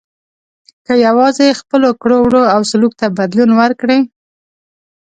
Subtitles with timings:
[0.85, 3.99] که یوازې خپلو کړو وړو او سلوک ته بدلون ورکړي.